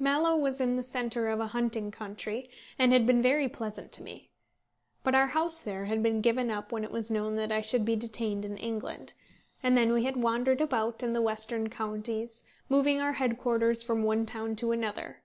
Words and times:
Mallow 0.00 0.34
was 0.36 0.60
in 0.60 0.74
the 0.74 0.82
centre 0.82 1.28
of 1.28 1.38
a 1.38 1.46
hunting 1.46 1.92
country, 1.92 2.50
and 2.76 2.92
had 2.92 3.06
been 3.06 3.22
very 3.22 3.48
pleasant 3.48 3.92
to 3.92 4.02
me. 4.02 4.32
But 5.04 5.14
our 5.14 5.28
house 5.28 5.62
there 5.62 5.84
had 5.84 6.02
been 6.02 6.20
given 6.20 6.50
up 6.50 6.72
when 6.72 6.82
it 6.82 6.90
was 6.90 7.08
known 7.08 7.36
that 7.36 7.52
I 7.52 7.60
should 7.60 7.84
be 7.84 7.94
detained 7.94 8.44
in 8.44 8.56
England; 8.56 9.12
and 9.62 9.78
then 9.78 9.92
we 9.92 10.02
had 10.02 10.16
wandered 10.16 10.60
about 10.60 11.04
in 11.04 11.12
the 11.12 11.22
western 11.22 11.68
counties, 11.70 12.42
moving 12.68 13.00
our 13.00 13.12
headquarters 13.12 13.84
from 13.84 14.02
one 14.02 14.26
town 14.26 14.56
to 14.56 14.72
another. 14.72 15.22